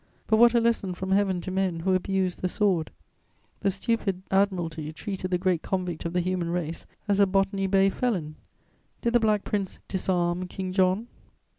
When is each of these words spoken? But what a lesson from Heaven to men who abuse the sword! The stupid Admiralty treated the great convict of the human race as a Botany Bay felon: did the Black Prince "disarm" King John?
But 0.25 0.37
what 0.37 0.55
a 0.55 0.59
lesson 0.59 0.95
from 0.95 1.11
Heaven 1.11 1.41
to 1.41 1.51
men 1.51 1.81
who 1.81 1.93
abuse 1.93 2.37
the 2.37 2.49
sword! 2.49 2.89
The 3.59 3.69
stupid 3.69 4.23
Admiralty 4.31 4.91
treated 4.93 5.29
the 5.29 5.37
great 5.37 5.61
convict 5.61 6.05
of 6.05 6.13
the 6.13 6.21
human 6.21 6.49
race 6.49 6.87
as 7.07 7.19
a 7.19 7.27
Botany 7.27 7.67
Bay 7.67 7.91
felon: 7.91 8.33
did 9.03 9.13
the 9.13 9.19
Black 9.19 9.43
Prince 9.43 9.77
"disarm" 9.87 10.47
King 10.47 10.71
John? 10.71 11.05